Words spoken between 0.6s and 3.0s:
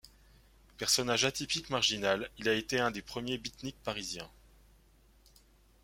Personnage atypique, marginal, il a été un